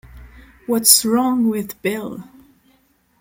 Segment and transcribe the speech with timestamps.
[0.65, 2.23] What's Wrong with Bill?